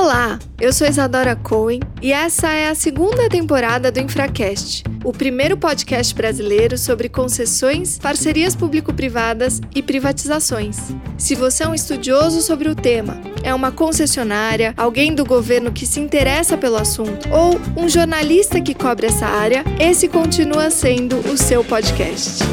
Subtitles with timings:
[0.00, 5.56] Olá, eu sou Isadora Cohen e essa é a segunda temporada do Infracast, o primeiro
[5.56, 10.76] podcast brasileiro sobre concessões, parcerias público-privadas e privatizações.
[11.18, 15.84] Se você é um estudioso sobre o tema, é uma concessionária, alguém do governo que
[15.84, 21.36] se interessa pelo assunto ou um jornalista que cobre essa área, esse continua sendo o
[21.36, 22.44] seu podcast.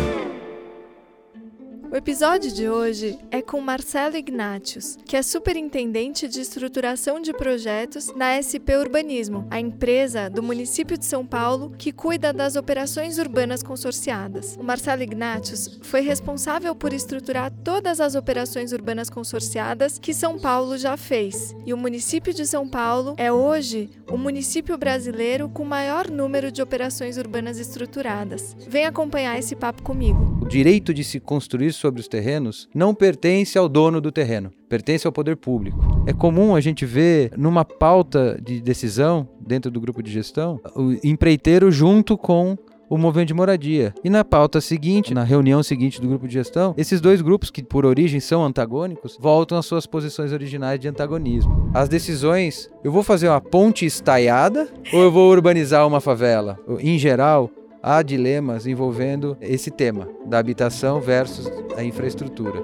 [1.95, 8.13] O episódio de hoje é com Marcelo Ignatius, que é superintendente de estruturação de projetos
[8.13, 13.63] na SP Urbanismo, a empresa do município de São Paulo que cuida das operações urbanas
[13.63, 14.57] consorciadas.
[14.59, 20.77] O Marcelo Ignatius foi responsável por estruturar todas as operações urbanas consorciadas que São Paulo
[20.77, 21.55] já fez.
[21.65, 26.61] E o município de São Paulo é hoje o município brasileiro com maior número de
[26.61, 28.53] operações urbanas estruturadas.
[28.67, 30.34] Vem acompanhar esse papo comigo.
[30.47, 35.11] Direito de se construir sobre os terrenos não pertence ao dono do terreno, pertence ao
[35.11, 35.77] poder público.
[36.05, 40.95] É comum a gente ver numa pauta de decisão dentro do grupo de gestão o
[41.03, 42.57] empreiteiro junto com
[42.89, 43.93] o movimento de moradia.
[44.03, 47.63] E na pauta seguinte, na reunião seguinte do grupo de gestão, esses dois grupos, que
[47.63, 51.69] por origem são antagônicos, voltam às suas posições originais de antagonismo.
[51.73, 56.59] As decisões, eu vou fazer uma ponte estaiada ou eu vou urbanizar uma favela?
[56.79, 57.49] Em geral,
[57.85, 61.47] há dilemas envolvendo esse tema da habitação versus
[61.77, 62.59] a infraestrutura.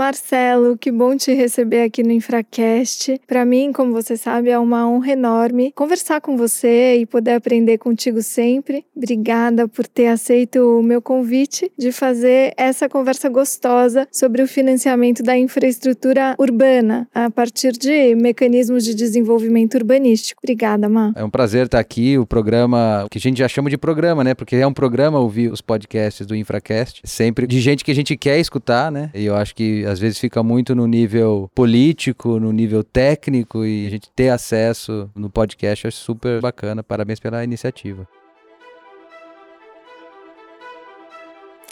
[0.00, 3.20] Marcelo, que bom te receber aqui no Infracast.
[3.26, 7.76] Para mim, como você sabe, é uma honra enorme conversar com você e poder aprender
[7.76, 8.82] contigo sempre.
[8.96, 15.22] Obrigada por ter aceito o meu convite de fazer essa conversa gostosa sobre o financiamento
[15.22, 20.40] da infraestrutura urbana a partir de mecanismos de desenvolvimento urbanístico.
[20.42, 21.12] Obrigada, Má.
[21.14, 22.16] É um prazer estar aqui.
[22.16, 24.32] O programa que a gente já chama de programa, né?
[24.32, 28.16] Porque é um programa ouvir os podcasts do Infracast, sempre de gente que a gente
[28.16, 29.10] quer escutar, né?
[29.14, 33.86] E eu acho que às vezes fica muito no nível político, no nível técnico e
[33.86, 36.82] a gente ter acesso no podcast é super bacana.
[36.82, 38.06] Parabéns pela iniciativa.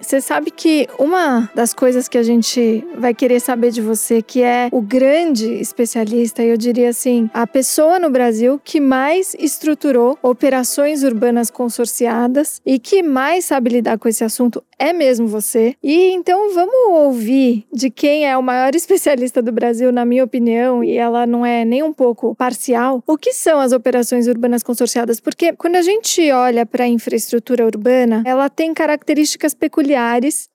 [0.08, 4.42] Você sabe que uma das coisas que a gente vai querer saber de você, que
[4.42, 11.02] é o grande especialista, eu diria assim, a pessoa no Brasil que mais estruturou operações
[11.02, 15.74] urbanas consorciadas e que mais sabe lidar com esse assunto é mesmo você.
[15.82, 16.74] E então vamos
[17.04, 21.44] ouvir de quem é o maior especialista do Brasil, na minha opinião, e ela não
[21.44, 23.02] é nem um pouco parcial.
[23.06, 25.20] O que são as operações urbanas consorciadas?
[25.20, 29.97] Porque quando a gente olha para a infraestrutura urbana, ela tem características peculiares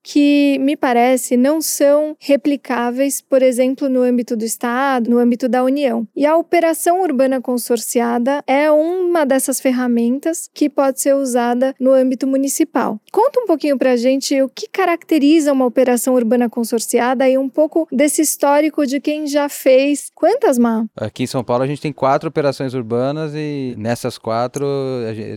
[0.04, 5.64] que me parece não são replicáveis, por exemplo, no âmbito do Estado, no âmbito da
[5.64, 6.08] União.
[6.16, 12.28] E a operação urbana consorciada é uma dessas ferramentas que pode ser usada no âmbito
[12.28, 13.00] municipal.
[13.12, 17.50] Conta um pouquinho para a gente o que caracteriza uma operação urbana consorciada e um
[17.50, 20.10] pouco desse histórico de quem já fez.
[20.14, 20.86] Quantas, Má?
[20.96, 24.66] Aqui em São Paulo a gente tem quatro operações urbanas e nessas quatro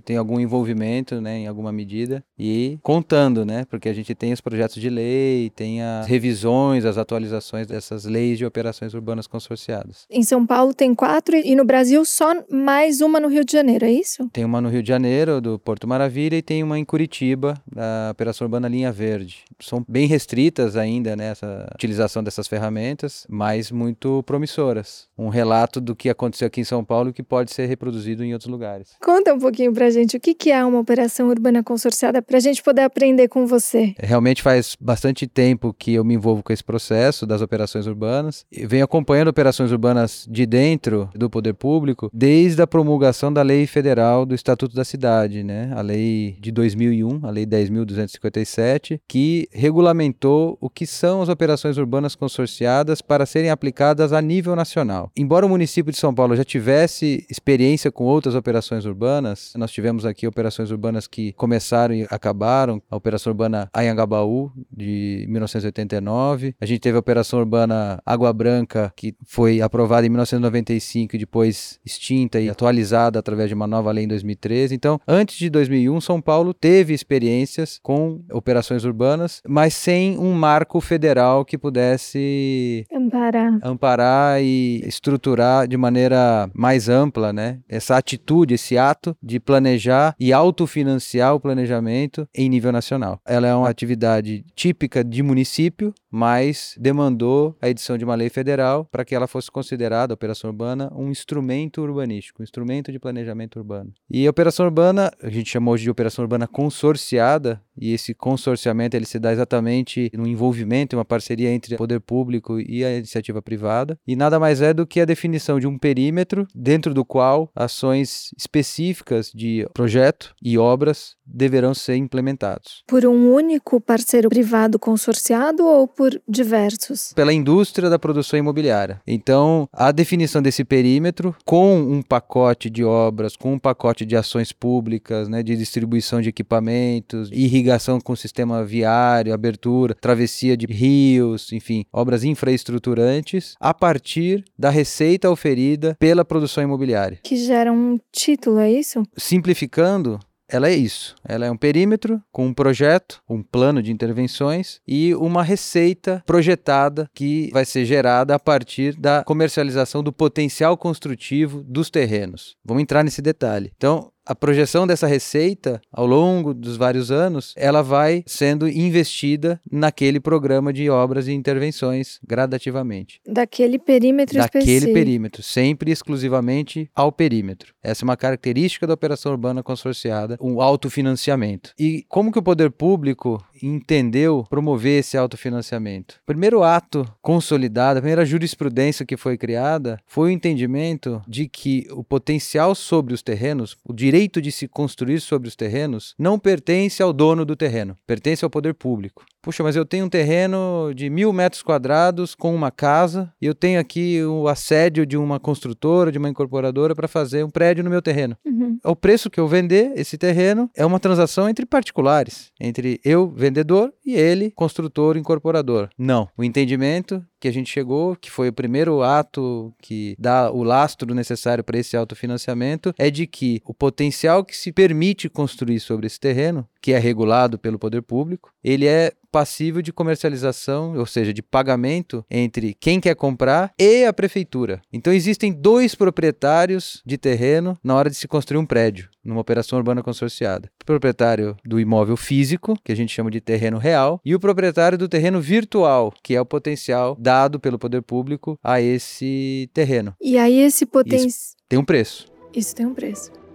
[0.05, 4.41] tem algum envolvimento, né, em alguma medida e contando, né, porque a gente tem os
[4.41, 10.07] projetos de lei, tem as revisões, as atualizações dessas leis de operações urbanas consorciadas.
[10.11, 13.87] Em São Paulo tem quatro e no Brasil só mais uma no Rio de Janeiro,
[13.87, 14.29] é isso?
[14.33, 18.11] Tem uma no Rio de Janeiro, do Porto Maravilha, e tem uma em Curitiba, da
[18.13, 19.45] Operação Urbana na linha verde.
[19.61, 25.09] São bem restritas ainda nessa né, utilização dessas ferramentas, mas muito promissoras.
[25.17, 28.33] Um relato do que aconteceu aqui em São Paulo e que pode ser reproduzido em
[28.33, 28.91] outros lugares.
[29.03, 32.63] Conta um pouquinho pra gente o que é uma operação urbana consorciada para a gente
[32.63, 33.86] poder aprender com você.
[33.99, 38.45] Realmente faz bastante tempo que eu me envolvo com esse processo das operações urbanas.
[38.51, 43.67] e venho acompanhando operações urbanas de dentro do poder público desde a promulgação da Lei
[43.67, 45.73] Federal do Estatuto da Cidade, né?
[45.75, 51.77] A lei de 2001, a Lei 10.257 2017, que regulamentou o que são as operações
[51.77, 55.11] urbanas consorciadas para serem aplicadas a nível nacional.
[55.17, 60.07] Embora o município de São Paulo já tivesse experiência com outras operações urbanas, nós tivemos
[60.07, 66.81] aqui operações urbanas que começaram e acabaram, a Operação Urbana Anhangabaú, de 1989, a gente
[66.81, 72.49] teve a Operação Urbana Água Branca, que foi aprovada em 1995 e depois extinta e
[72.49, 74.75] atualizada através de uma nova lei em 2013.
[74.75, 80.81] Então, antes de 2001, São Paulo teve experiências com operações urbanas, mas sem um marco
[80.81, 87.59] federal que pudesse amparar, amparar e estruturar de maneira mais ampla, né?
[87.69, 93.21] Essa atitude, esse ato de planejar e autofinanciar o planejamento em nível nacional.
[93.27, 98.87] Ela é uma atividade típica de município, mas demandou a edição de uma lei federal
[98.87, 103.59] para que ela fosse considerada, a operação urbana, um instrumento urbanístico, um instrumento de planejamento
[103.59, 103.93] urbano.
[104.11, 108.97] E a operação urbana, a gente chamou hoje de operação urbana consorciada, e esse consorciamento
[108.97, 113.43] ele se dá exatamente no envolvimento, uma parceria entre o poder público e a iniciativa
[113.43, 117.51] privada, e nada mais é do que a definição de um perímetro dentro do qual
[117.55, 122.83] ações específicas de projeto e obras deverão ser implementados.
[122.87, 127.13] Por um único parceiro privado consorciado ou por diversos?
[127.15, 129.01] Pela indústria da produção imobiliária.
[129.07, 134.53] Então, a definição desse perímetro com um pacote de obras, com um pacote de ações
[134.53, 141.85] públicas, né, de distribuição de equipamentos, irrigação com sistema viário, abertura, travessia de rios, enfim,
[141.93, 147.19] obras infraestruturantes, a partir da receita oferida pela produção imobiliária.
[147.23, 149.03] Que gera um título, é isso?
[149.17, 151.15] Simplificando, ela é isso.
[151.25, 157.11] Ela é um perímetro com um projeto, um plano de intervenções e uma receita projetada
[157.15, 162.57] que vai ser gerada a partir da comercialização do potencial construtivo dos terrenos.
[162.65, 163.73] Vamos entrar nesse detalhe.
[163.77, 170.19] Então, a projeção dessa receita ao longo dos vários anos, ela vai sendo investida naquele
[170.19, 173.21] programa de obras e intervenções gradativamente.
[173.25, 174.93] Daquele perímetro Daquele específico.
[174.93, 177.73] perímetro, sempre exclusivamente ao perímetro.
[177.81, 181.73] Essa é uma característica da operação urbana consorciada, um autofinanciamento.
[181.79, 186.17] E como que o poder público entendeu promover esse autofinanciamento?
[186.25, 191.87] O primeiro ato consolidado, a primeira jurisprudência que foi criada, foi o entendimento de que
[191.93, 197.03] o potencial sobre os terrenos, o direito de se construir sobre os terrenos, não pertence
[197.03, 199.27] ao dono do terreno, pertence ao poder público.
[199.47, 203.55] Puxa, mas eu tenho um terreno de mil metros quadrados com uma casa e eu
[203.55, 207.89] tenho aqui o assédio de uma construtora, de uma incorporadora para fazer um prédio no
[207.89, 208.37] meu terreno.
[208.45, 208.77] Uhum.
[208.85, 213.95] O preço que eu vender esse terreno é uma transação entre particulares, entre eu, vendedor,
[214.05, 215.91] e ele, construtor, incorporador.
[215.97, 216.29] Não.
[216.37, 221.15] O entendimento que a gente chegou, que foi o primeiro ato que dá o lastro
[221.15, 226.19] necessário para esse autofinanciamento, é de que o potencial que se permite construir sobre esse
[226.19, 231.43] terreno, que é regulado pelo poder público, ele é passível de comercialização, ou seja, de
[231.43, 234.81] pagamento entre quem quer comprar e a prefeitura.
[234.91, 239.79] Então existem dois proprietários de terreno na hora de se construir um prédio, numa operação
[239.79, 240.71] urbana consorciada.
[240.83, 244.97] O proprietário do imóvel físico, que a gente chama de terreno real, e o proprietário
[244.97, 250.15] do terreno virtual, que é o potencial dado pelo poder público a esse terreno.
[250.19, 251.57] E aí esse potencial.
[251.69, 252.27] Tem um preço.
[252.55, 253.46] Isso tem um preço.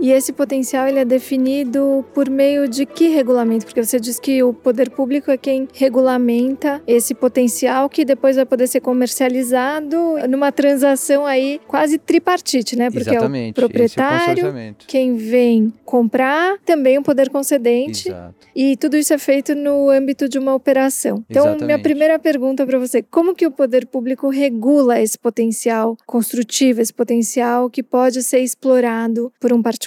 [0.00, 3.64] E esse potencial ele é definido por meio de que regulamento?
[3.64, 8.44] Porque você diz que o poder público é quem regulamenta esse potencial que depois vai
[8.44, 9.96] poder ser comercializado
[10.28, 12.90] numa transação aí quase tripartite, né?
[12.90, 13.48] Porque Exatamente.
[13.48, 18.08] é o proprietário, é o quem vem comprar, também o poder concedente.
[18.08, 18.34] Exato.
[18.54, 21.24] E tudo isso é feito no âmbito de uma operação.
[21.28, 21.64] Então, Exatamente.
[21.66, 26.92] minha primeira pergunta para você, como que o poder público regula esse potencial construtivo, esse
[26.92, 29.85] potencial que pode ser explorado por um particular?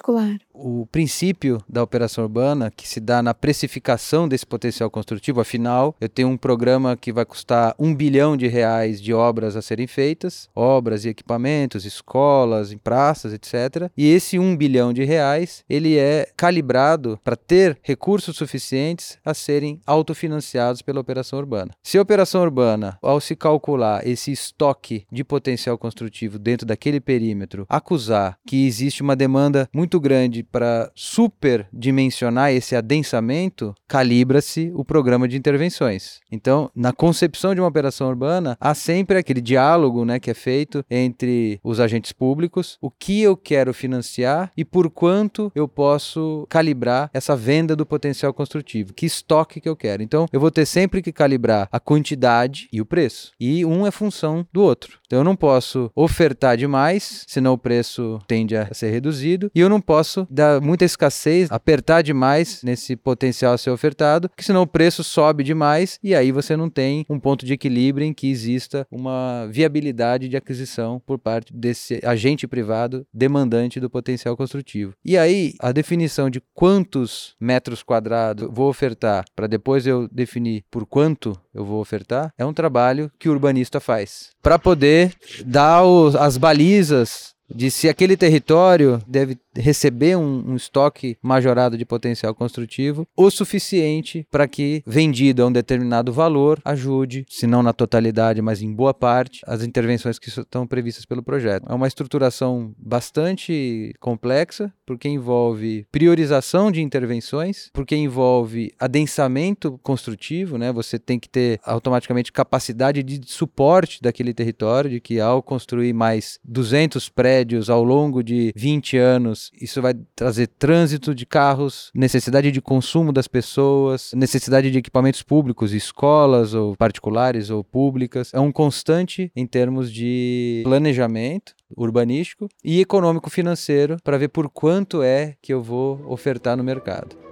[0.54, 6.10] O princípio da operação urbana, que se dá na precificação desse potencial construtivo, afinal, eu
[6.10, 10.50] tenho um programa que vai custar um bilhão de reais de obras a serem feitas,
[10.54, 13.90] obras e equipamentos, escolas, praças, etc.
[13.96, 19.82] E esse um bilhão de reais, ele é calibrado para ter recursos suficientes a serem
[19.86, 21.72] autofinanciados pela operação urbana.
[21.82, 27.66] Se a operação urbana, ao se calcular esse estoque de potencial construtivo dentro daquele perímetro,
[27.70, 35.38] acusar que existe uma demanda muito grande para superdimensionar esse adensamento, calibra-se o programa de
[35.38, 36.20] intervenções.
[36.30, 40.84] Então, na concepção de uma operação urbana, há sempre aquele diálogo né, que é feito
[40.90, 47.10] entre os agentes públicos, o que eu quero financiar e por quanto eu posso calibrar
[47.14, 50.04] essa venda do potencial construtivo, que estoque que eu quero.
[50.04, 53.32] Então, eu vou ter sempre que calibrar a quantidade e o preço.
[53.40, 55.00] E um é função do outro.
[55.06, 59.70] Então, eu não posso ofertar demais, senão o preço tende a ser reduzido, e eu
[59.70, 64.68] não posso dar muita escassez, apertar demais nesse potencial a ser ofertado, porque senão o
[64.68, 68.86] preço sobe demais e aí você não tem um ponto de equilíbrio em que exista
[68.92, 74.94] uma viabilidade de aquisição por parte desse agente privado demandante do potencial construtivo.
[75.04, 80.86] E aí a definição de quantos metros quadrados vou ofertar para depois eu definir por
[80.86, 85.14] quanto eu vou ofertar é um trabalho que o urbanista faz para poder
[85.46, 85.84] dar
[86.20, 93.08] as balizas de se aquele território deve receber um, um estoque majorado de potencial construtivo
[93.16, 98.62] o suficiente para que, vendido a um determinado valor, ajude, se não na totalidade, mas
[98.62, 101.66] em boa parte, as intervenções que estão previstas pelo projeto.
[101.70, 110.72] É uma estruturação bastante complexa, porque envolve priorização de intervenções, porque envolve adensamento construtivo, né?
[110.72, 116.40] Você tem que ter automaticamente capacidade de suporte daquele território, de que ao construir mais
[116.44, 122.62] 200 prédios ao longo de 20 anos, isso vai trazer trânsito de carros, necessidade de
[122.62, 128.32] consumo das pessoas, necessidade de equipamentos públicos, escolas ou particulares ou públicas.
[128.34, 135.04] É um constante em termos de planejamento urbanístico e econômico financeiro para ver por quanto
[135.04, 137.29] é que eu vou ofertar no mercado.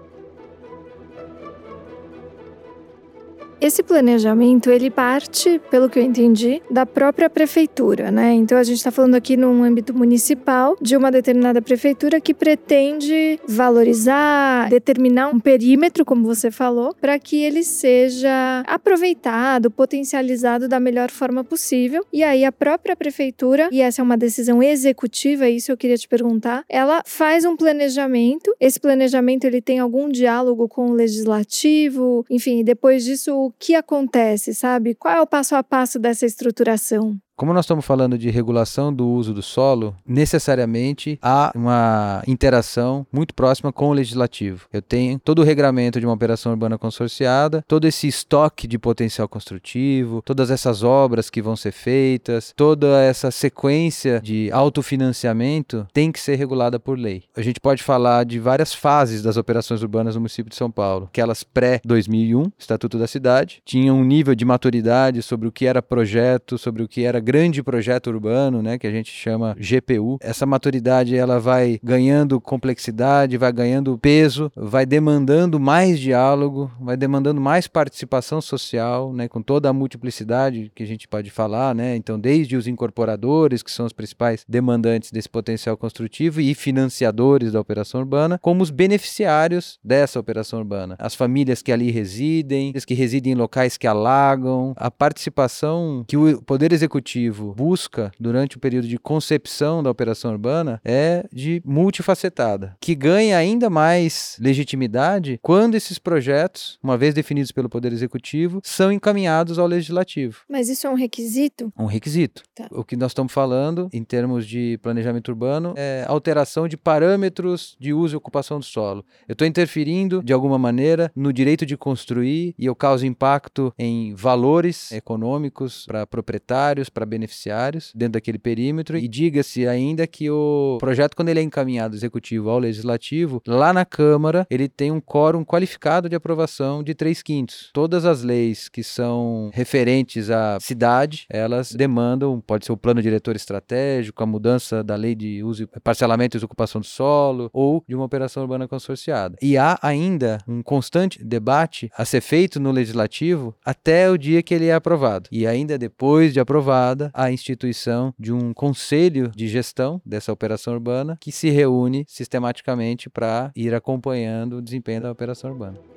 [3.59, 8.33] Esse planejamento, ele parte, pelo que eu entendi, da própria prefeitura, né?
[8.33, 13.39] Então a gente está falando aqui num âmbito municipal de uma determinada prefeitura que pretende
[13.47, 21.09] valorizar, determinar um perímetro, como você falou, para que ele seja aproveitado, potencializado da melhor
[21.09, 22.05] forma possível.
[22.13, 26.07] E aí a própria prefeitura, e essa é uma decisão executiva, isso eu queria te
[26.07, 28.55] perguntar, ela faz um planejamento.
[28.59, 34.53] Esse planejamento ele tem algum diálogo com o legislativo, enfim, depois disso o que acontece,
[34.53, 34.93] sabe?
[34.95, 37.17] Qual é o passo a passo dessa estruturação?
[37.37, 43.31] Como nós estamos falando de regulação do uso do solo, necessariamente há uma interação muito
[43.35, 44.65] próxima com o legislativo.
[44.73, 49.29] Eu tenho todo o regramento de uma operação urbana consorciada, todo esse estoque de potencial
[49.29, 56.19] construtivo, todas essas obras que vão ser feitas, toda essa sequência de autofinanciamento tem que
[56.19, 57.25] ser regulada por lei.
[57.35, 61.05] A gente pode falar de várias fases das operações urbanas no município de São Paulo.
[61.11, 66.57] Aquelas pré-2001, Estatuto da Cidade, tinham um nível de maturidade sobre o que era projeto,
[66.57, 70.17] sobre o que era grande projeto urbano, né, que a gente chama GPU.
[70.21, 77.41] Essa maturidade ela vai ganhando complexidade, vai ganhando peso, vai demandando mais diálogo, vai demandando
[77.41, 81.97] mais participação social, né, com toda a multiplicidade que a gente pode falar, né?
[81.97, 87.59] Então, desde os incorporadores, que são os principais demandantes desse potencial construtivo e financiadores da
[87.59, 92.93] operação urbana, como os beneficiários dessa operação urbana, as famílias que ali residem, as que
[92.93, 97.16] residem em locais que alagam, a participação que o poder executivo
[97.55, 103.69] busca durante o período de concepção da operação urbana é de multifacetada, que ganha ainda
[103.69, 110.41] mais legitimidade quando esses projetos, uma vez definidos pelo Poder Executivo, são encaminhados ao Legislativo.
[110.49, 111.71] Mas isso é um requisito?
[111.77, 112.43] Um requisito.
[112.55, 112.67] Tá.
[112.71, 117.93] O que nós estamos falando, em termos de planejamento urbano, é alteração de parâmetros de
[117.93, 119.05] uso e ocupação do solo.
[119.27, 124.13] Eu estou interferindo, de alguma maneira, no direito de construir e eu causo impacto em
[124.13, 131.15] valores econômicos para proprietários, para beneficiários dentro daquele perímetro e diga-se ainda que o projeto,
[131.15, 135.43] quando ele é encaminhado do executivo ao legislativo, lá na Câmara ele tem um quórum
[135.43, 137.69] qualificado de aprovação de 3 quintos.
[137.73, 143.35] Todas as leis que são referentes à cidade, elas demandam, pode ser o plano diretor
[143.35, 148.05] estratégico, a mudança da lei de uso, parcelamento e ocupação do solo ou de uma
[148.05, 149.37] operação urbana consorciada.
[149.41, 154.53] E há ainda um constante debate a ser feito no legislativo até o dia que
[154.53, 155.29] ele é aprovado.
[155.31, 161.17] E ainda depois de aprovado, a instituição de um conselho de gestão dessa operação urbana
[161.19, 165.96] que se reúne sistematicamente para ir acompanhando o desempenho da operação urbana.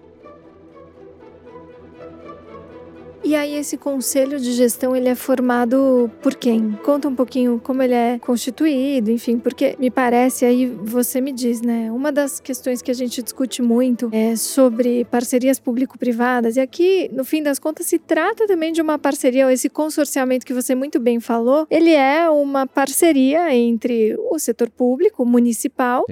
[3.22, 6.72] E aí esse conselho de gestão ele é formado por quem?
[6.82, 11.60] Conta um pouquinho como ele é constituído, enfim, porque me parece aí você me diz,
[11.60, 11.92] né?
[11.92, 17.24] Uma das questões que a gente discute muito é sobre parcerias público-privadas e aqui no
[17.24, 21.20] fim das contas se trata também de uma parceria, esse consorciamento que você muito bem
[21.20, 26.06] falou, ele é uma parceria entre o setor público, municipal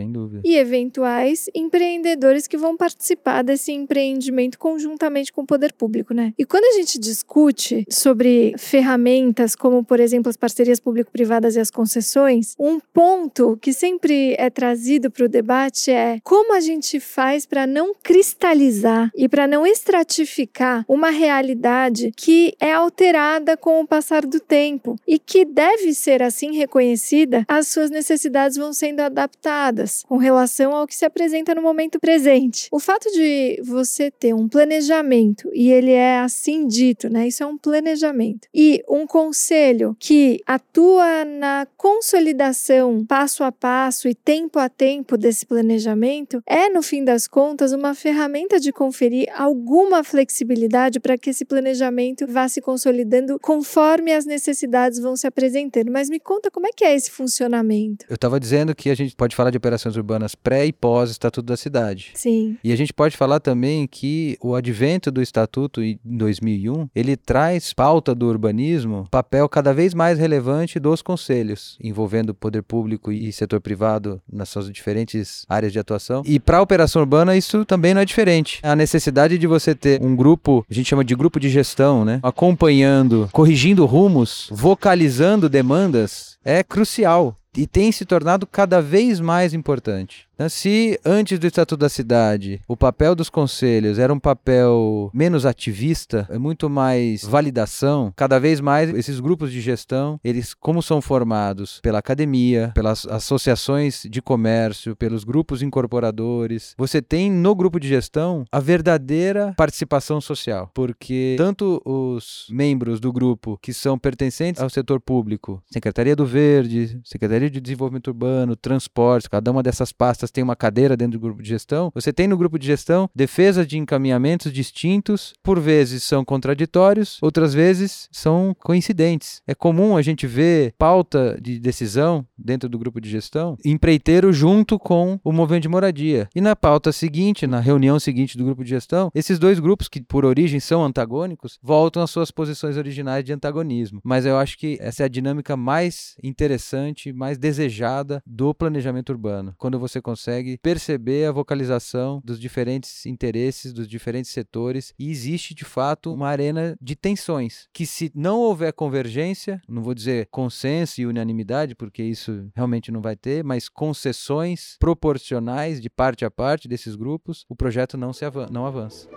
[0.44, 6.34] e eventuais empreendedores que vão participar desse empreendimento conjuntamente com o poder público, né?
[6.38, 11.70] E quando a gente discute sobre ferramentas como, por exemplo, as parcerias público-privadas e as
[11.70, 17.46] concessões, um ponto que sempre é trazido para o debate é como a gente faz
[17.46, 24.26] para não cristalizar e para não estratificar uma realidade que é alterada com o passar
[24.26, 30.16] do tempo e que deve ser assim reconhecida, as suas necessidades vão sendo adaptadas com
[30.16, 32.68] relação ao que se apresenta no momento presente.
[32.72, 37.28] O fato de você ter um planejamento e ele é assim de feito, né?
[37.28, 38.48] Isso é um planejamento.
[38.54, 45.44] E um conselho que atua na consolidação passo a passo e tempo a tempo desse
[45.44, 51.44] planejamento é, no fim das contas, uma ferramenta de conferir alguma flexibilidade para que esse
[51.44, 55.90] planejamento vá se consolidando conforme as necessidades vão se apresentando.
[55.90, 58.06] Mas me conta como é que é esse funcionamento.
[58.08, 61.46] Eu estava dizendo que a gente pode falar de operações urbanas pré e pós Estatuto
[61.46, 62.12] da Cidade.
[62.14, 62.56] Sim.
[62.64, 67.72] E a gente pode falar também que o advento do Estatuto em 2001, ele traz
[67.72, 73.60] pauta do urbanismo, papel cada vez mais relevante dos conselhos, envolvendo poder público e setor
[73.60, 76.22] privado nas suas diferentes áreas de atuação.
[76.26, 78.60] E para a operação urbana isso também não é diferente.
[78.62, 82.20] A necessidade de você ter um grupo, a gente chama de grupo de gestão, né,
[82.22, 90.27] acompanhando, corrigindo rumos, vocalizando demandas, é crucial e tem se tornado cada vez mais importante.
[90.38, 95.44] Então, se antes do Estatuto da Cidade o papel dos conselhos era um papel menos
[95.44, 101.02] ativista, é muito mais validação, cada vez mais esses grupos de gestão, eles como são
[101.02, 107.88] formados pela academia, pelas associações de comércio, pelos grupos incorporadores, você tem no grupo de
[107.88, 114.70] gestão a verdadeira participação social, porque tanto os membros do grupo que são pertencentes ao
[114.70, 120.44] setor público, Secretaria do Verde, Secretaria de Desenvolvimento Urbano, Transportes, cada uma dessas pastas tem
[120.44, 123.78] uma cadeira dentro do grupo de gestão, você tem no grupo de gestão defesa de
[123.78, 129.42] encaminhamentos distintos, por vezes são contraditórios, outras vezes são coincidentes.
[129.46, 134.78] É comum a gente ver pauta de decisão dentro do grupo de gestão, empreiteiro junto
[134.78, 136.28] com o movimento de moradia.
[136.34, 140.00] E na pauta seguinte, na reunião seguinte do grupo de gestão, esses dois grupos que
[140.00, 144.00] por origem são antagônicos, voltam às suas posições originais de antagonismo.
[144.04, 149.54] Mas eu acho que essa é a dinâmica mais interessante, mais desejada do planejamento urbano.
[149.58, 155.54] Quando você consegue consegue perceber a vocalização dos diferentes interesses, dos diferentes setores, e existe
[155.54, 161.00] de fato uma arena de tensões, que se não houver convergência, não vou dizer consenso
[161.00, 166.66] e unanimidade, porque isso realmente não vai ter, mas concessões proporcionais de parte a parte
[166.66, 169.08] desses grupos, o projeto não, se avan não avança.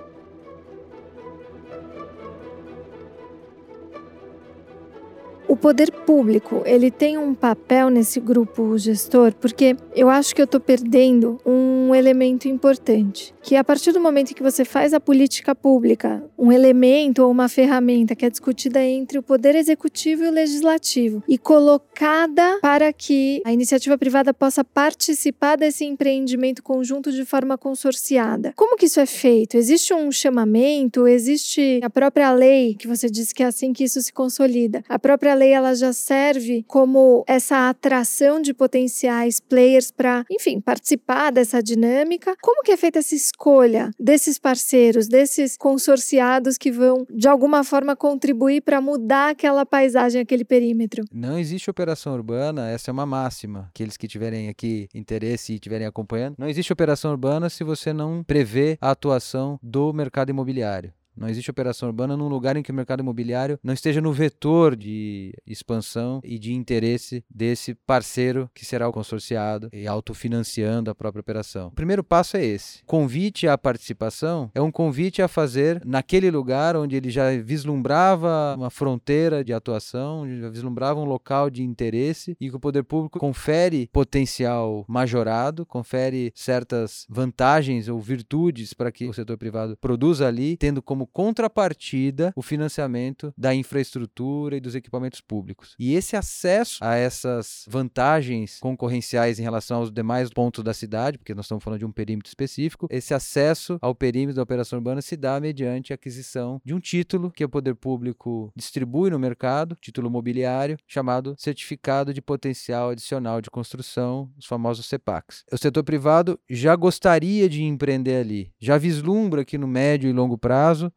[5.52, 10.46] O poder público, ele tem um papel nesse grupo gestor, porque eu acho que eu
[10.46, 15.54] estou perdendo um elemento importante, que a partir do momento que você faz a política
[15.54, 20.32] pública, um elemento ou uma ferramenta que é discutida entre o poder executivo e o
[20.32, 27.58] legislativo e colocada para que a iniciativa privada possa participar desse empreendimento conjunto de forma
[27.58, 28.54] consorciada.
[28.56, 29.58] Como que isso é feito?
[29.58, 31.06] Existe um chamamento?
[31.06, 34.82] Existe a própria lei que você disse que é assim que isso se consolida?
[34.88, 41.32] A própria lei ela já serve como essa atração de potenciais players para, enfim, participar
[41.32, 42.36] dessa dinâmica.
[42.42, 47.96] Como que é feita essa escolha desses parceiros, desses consorciados que vão de alguma forma
[47.96, 51.04] contribuir para mudar aquela paisagem, aquele perímetro?
[51.12, 53.70] Não existe operação urbana, essa é uma máxima.
[53.74, 58.24] Aqueles que tiverem aqui interesse e estiverem acompanhando, não existe operação urbana se você não
[58.24, 60.94] prevê a atuação do mercado imobiliário.
[61.16, 64.76] Não existe operação urbana num lugar em que o mercado imobiliário não esteja no vetor
[64.76, 71.22] de expansão e de interesse desse parceiro que será o consorciado e autofinanciando a própria
[71.22, 71.68] operação.
[71.68, 72.84] O primeiro passo é esse.
[72.86, 78.70] Convite à participação é um convite a fazer naquele lugar onde ele já vislumbrava uma
[78.70, 83.90] fronteira de atuação, já vislumbrava um local de interesse e que o poder público confere
[83.92, 90.82] potencial majorado, confere certas vantagens ou virtudes para que o setor privado produza ali, tendo
[90.82, 95.76] como como contrapartida o financiamento da infraestrutura e dos equipamentos públicos.
[95.80, 101.34] E esse acesso a essas vantagens concorrenciais em relação aos demais pontos da cidade, porque
[101.34, 105.16] nós estamos falando de um perímetro específico, esse acesso ao perímetro da operação urbana se
[105.16, 110.10] dá mediante a aquisição de um título que o poder público distribui no mercado, título
[110.10, 115.44] mobiliário, chamado Certificado de Potencial Adicional de Construção, os famosos CEPACs.
[115.52, 120.38] O setor privado já gostaria de empreender ali, já vislumbra que no médio e longo
[120.38, 120.91] prazo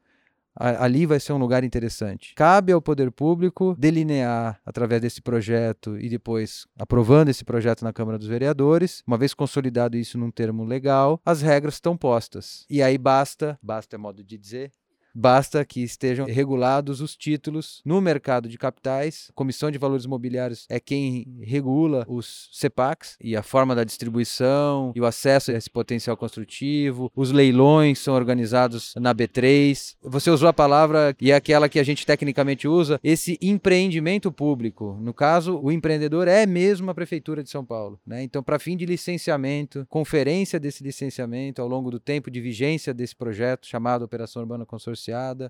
[0.57, 2.35] ali vai ser um lugar interessante.
[2.35, 8.19] Cabe ao poder público delinear através desse projeto e depois aprovando esse projeto na Câmara
[8.19, 12.64] dos Vereadores, uma vez consolidado isso num termo legal, as regras estão postas.
[12.69, 14.73] E aí basta, basta é modo de dizer,
[15.14, 19.29] Basta que estejam regulados os títulos no mercado de capitais.
[19.31, 24.92] A Comissão de Valores Imobiliários é quem regula os CEPACs e a forma da distribuição
[24.94, 27.11] e o acesso a esse potencial construtivo.
[27.14, 29.94] Os leilões são organizados na B3.
[30.03, 34.98] Você usou a palavra e é aquela que a gente tecnicamente usa, esse empreendimento público.
[35.00, 38.00] No caso, o empreendedor é mesmo a Prefeitura de São Paulo.
[38.07, 38.22] Né?
[38.22, 43.14] Então, para fim de licenciamento, conferência desse licenciamento ao longo do tempo de vigência desse
[43.14, 45.04] projeto chamado Operação Urbana Consorciada,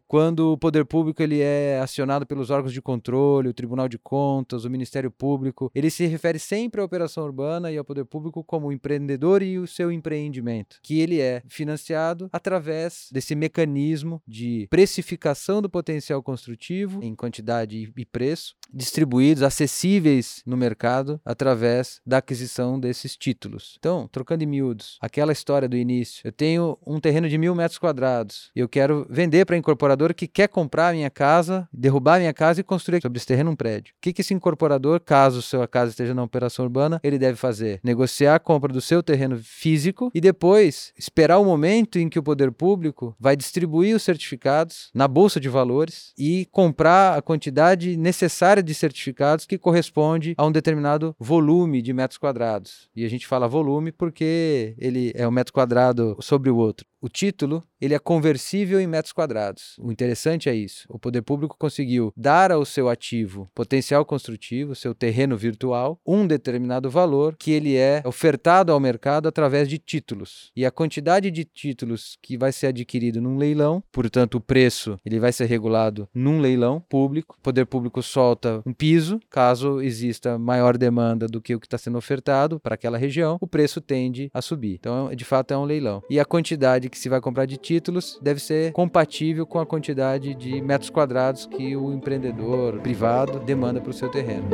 [0.06, 4.64] quando o poder público ele é acionado pelos órgãos de controle, o Tribunal de Contas,
[4.64, 8.68] o Ministério Público, ele se refere sempre à operação urbana e ao poder público como
[8.68, 15.60] o empreendedor e o seu empreendimento, que ele é financiado através desse mecanismo de precificação
[15.60, 23.16] do potencial construtivo em quantidade e preço, distribuídos, acessíveis no mercado através da aquisição desses
[23.16, 23.76] títulos.
[23.78, 27.78] Então, trocando em miúdos, aquela história do início, eu tenho um terreno de mil metros
[27.78, 28.14] quadrados
[28.54, 32.34] eu quero vender para a incorporadora que quer comprar a minha casa, derrubar a minha
[32.34, 33.92] casa e construir sobre esse terreno um prédio.
[33.92, 37.80] O que, que esse incorporador, caso sua casa esteja na operação urbana, ele deve fazer?
[37.82, 42.22] Negociar a compra do seu terreno físico e depois esperar o momento em que o
[42.22, 48.62] poder público vai distribuir os certificados na bolsa de valores e comprar a quantidade necessária
[48.62, 52.88] de certificados que corresponde a um determinado volume de metros quadrados.
[52.94, 56.86] E a gente fala volume porque ele é um metro quadrado sobre o outro.
[57.04, 59.76] O título, ele é conversível em metros quadrados.
[59.78, 60.86] O interessante é isso.
[60.88, 66.88] O poder público conseguiu dar ao seu ativo potencial construtivo, seu terreno virtual, um determinado
[66.88, 70.50] valor que ele é ofertado ao mercado através de títulos.
[70.56, 75.20] E a quantidade de títulos que vai ser adquirido num leilão, portanto, o preço, ele
[75.20, 77.36] vai ser regulado num leilão público.
[77.38, 81.76] O poder público solta um piso, caso exista maior demanda do que o que está
[81.76, 84.76] sendo ofertado para aquela região, o preço tende a subir.
[84.80, 86.02] Então, de fato, é um leilão.
[86.08, 90.32] E a quantidade que se vai comprar de títulos deve ser compatível com a quantidade
[90.32, 94.48] de metros quadrados que o empreendedor privado demanda para o seu terreno.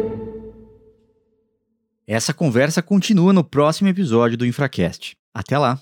[2.06, 5.14] Essa conversa continua no próximo episódio do Infracast.
[5.34, 5.78] Até lá!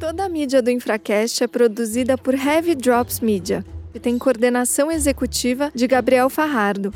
[0.00, 5.70] Toda a mídia do Infracast é produzida por Heavy Drops Media e tem coordenação executiva
[5.72, 6.92] de Gabriel Farrardo.